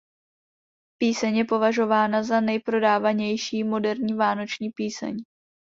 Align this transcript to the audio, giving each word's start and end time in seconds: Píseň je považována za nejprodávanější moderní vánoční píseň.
Píseň 1.01 1.37
je 1.37 1.45
považována 1.45 2.23
za 2.23 2.41
nejprodávanější 2.41 3.63
moderní 3.63 4.13
vánoční 4.13 4.69
píseň. 4.69 5.17